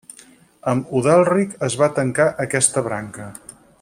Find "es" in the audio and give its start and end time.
1.67-1.75